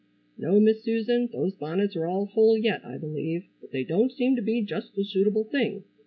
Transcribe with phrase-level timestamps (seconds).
[0.35, 4.35] "No, Miss Susan, those bonnets are all whole yet I believe, but they don't seem
[4.35, 5.83] to be just the suitable thing.